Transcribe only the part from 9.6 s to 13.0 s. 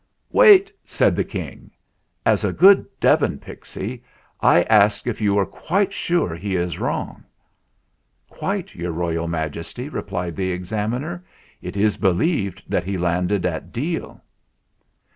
replied the Examiner. "It is believed that he